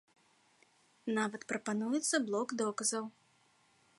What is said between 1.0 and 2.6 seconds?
Нават прапануецца блок